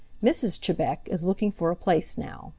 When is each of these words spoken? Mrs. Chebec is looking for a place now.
Mrs. 0.23 0.59
Chebec 0.59 1.07
is 1.09 1.27
looking 1.27 1.51
for 1.51 1.69
a 1.69 1.75
place 1.75 2.17
now. 2.17 2.49